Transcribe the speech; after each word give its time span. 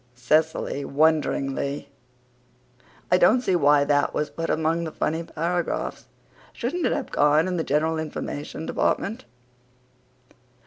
(CECILY, 0.15 0.83
WONDERINGLY: 0.83 1.87
"I 3.11 3.17
don't 3.19 3.41
see 3.41 3.55
why 3.55 3.83
that 3.83 4.15
was 4.15 4.31
put 4.31 4.49
among 4.49 4.83
the 4.83 4.91
funny 4.91 5.21
paragraphs. 5.21 6.07
Shouldn't 6.53 6.87
it 6.87 6.91
have 6.91 7.11
gone 7.11 7.47
in 7.47 7.57
the 7.57 7.63
General 7.63 7.99
Information 7.99 8.65
department?") 8.65 9.25